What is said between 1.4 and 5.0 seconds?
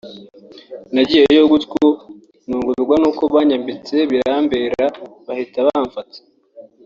gutyo ntungurwa n’uko banyambitse birambera